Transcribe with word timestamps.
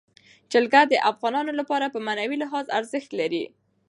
جلګه 0.51 0.81
د 0.87 0.93
افغانانو 1.11 1.51
لپاره 1.59 1.85
په 1.93 1.99
معنوي 2.05 2.37
لحاظ 2.43 2.65
ارزښت 2.79 3.11
لري. 3.19 3.43